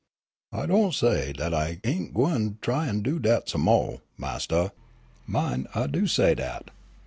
"I 0.51 0.65
do' 0.65 0.89
say 0.91 1.31
dat 1.31 1.53
I 1.53 1.79
ain' 1.83 2.11
gwine 2.11 2.57
try 2.59 2.87
an' 2.87 3.03
do 3.03 3.19
dat 3.19 3.49
some 3.49 3.61
mo', 3.61 4.01
Mastah, 4.17 4.71
min' 5.27 5.67
I 5.75 5.85
do' 5.85 6.07
say 6.07 6.33
dat. 6.33 6.71